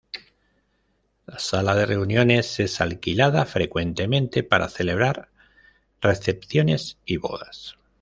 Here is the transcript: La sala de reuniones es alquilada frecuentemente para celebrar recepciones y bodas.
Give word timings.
La 1.27 1.37
sala 1.37 1.75
de 1.75 1.85
reuniones 1.85 2.59
es 2.59 2.81
alquilada 2.81 3.45
frecuentemente 3.45 4.41
para 4.41 4.67
celebrar 4.67 5.29
recepciones 6.01 6.97
y 7.05 7.17
bodas. 7.17 7.77